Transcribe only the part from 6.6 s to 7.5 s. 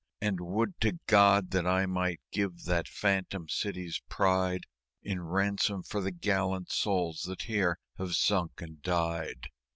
souls that